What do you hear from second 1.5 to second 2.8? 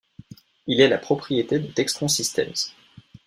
de Textron Systems.